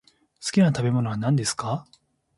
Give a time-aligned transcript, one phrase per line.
[0.43, 1.85] 好きな食べ物は何ですか。